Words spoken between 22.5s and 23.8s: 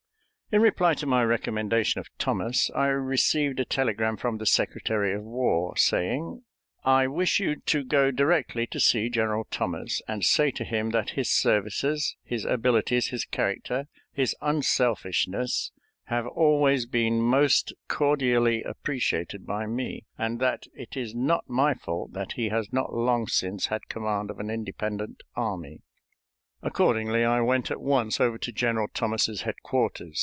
not long since